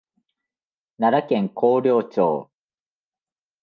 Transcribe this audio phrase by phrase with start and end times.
[0.97, 2.49] 奈良県広陵町